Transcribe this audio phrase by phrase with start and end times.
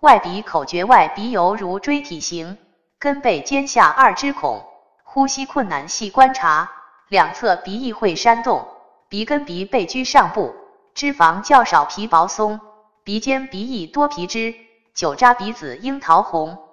[0.00, 2.58] 外鼻口诀外鼻犹如锥体形，
[2.98, 4.62] 根背尖下二支孔，
[5.04, 6.70] 呼吸困难细观察，
[7.08, 8.68] 两侧鼻翼会扇动，
[9.08, 10.54] 鼻根鼻背居上部，
[10.94, 12.60] 脂肪较少皮薄松，
[13.04, 14.54] 鼻尖鼻翼多皮脂，
[14.94, 16.65] 酒渣鼻子樱桃红。